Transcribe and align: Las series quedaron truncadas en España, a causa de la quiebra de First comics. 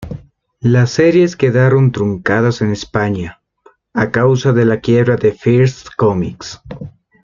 Las 0.63 0.89
series 0.93 1.35
quedaron 1.35 1.91
truncadas 1.91 2.63
en 2.63 2.71
España, 2.71 3.39
a 3.93 4.09
causa 4.09 4.51
de 4.51 4.65
la 4.65 4.79
quiebra 4.79 5.15
de 5.15 5.31
First 5.31 5.89
comics. 5.95 6.59